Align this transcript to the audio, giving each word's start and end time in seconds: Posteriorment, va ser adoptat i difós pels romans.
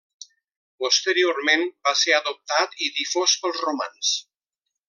Posteriorment, 0.83 1.67
va 1.89 1.93
ser 2.01 2.17
adoptat 2.21 2.75
i 2.87 2.91
difós 2.99 3.39
pels 3.45 3.65
romans. 3.71 4.19